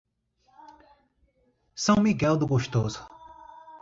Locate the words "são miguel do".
1.75-2.47